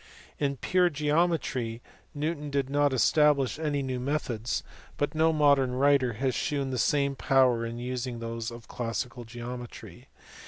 [0.39, 1.79] In pure geometry,
[2.15, 4.63] Newton did not establish any new methods,
[4.97, 10.07] but no modern writer has shewn the same power in using those of classical geometry.